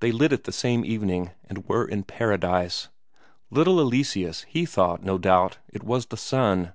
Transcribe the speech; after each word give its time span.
They 0.00 0.10
lit 0.10 0.32
it 0.32 0.44
the 0.44 0.52
same 0.52 0.86
evening, 0.86 1.32
and 1.44 1.68
were 1.68 1.84
in 1.86 2.04
paradise; 2.04 2.88
little 3.50 3.78
Eleseus 3.78 4.46
he 4.48 4.64
thought, 4.64 5.02
no 5.02 5.18
doubt, 5.18 5.58
it 5.68 5.84
was 5.84 6.06
the 6.06 6.16
sun. 6.16 6.72